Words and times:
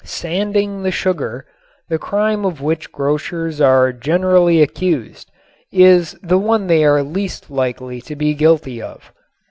"Sanding 0.03 0.81
the 0.81 0.89
sugar," 0.89 1.45
the 1.87 1.99
crime 1.99 2.43
of 2.43 2.59
which 2.59 2.91
grocers 2.91 3.61
are 3.61 3.93
generally 3.93 4.59
accused, 4.59 5.29
is 5.71 6.17
the 6.23 6.39
one 6.39 6.65
they 6.65 6.83
are 6.83 7.03
least 7.03 7.51
likely 7.51 8.01
to 8.01 8.15
be 8.15 8.33
guilty 8.33 8.81
of. 8.81 9.13